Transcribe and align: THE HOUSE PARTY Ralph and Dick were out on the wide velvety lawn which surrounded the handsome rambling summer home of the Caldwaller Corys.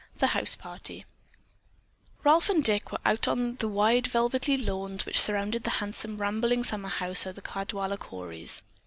THE 0.17 0.29
HOUSE 0.33 0.55
PARTY 0.55 1.05
Ralph 2.23 2.49
and 2.49 2.63
Dick 2.63 2.91
were 2.91 2.97
out 3.05 3.27
on 3.27 3.57
the 3.57 3.67
wide 3.67 4.07
velvety 4.07 4.57
lawn 4.57 4.97
which 5.05 5.21
surrounded 5.21 5.63
the 5.63 5.69
handsome 5.77 6.17
rambling 6.17 6.63
summer 6.63 6.89
home 6.89 7.11
of 7.11 7.35
the 7.35 7.41
Caldwaller 7.43 7.97
Corys. 7.99 8.63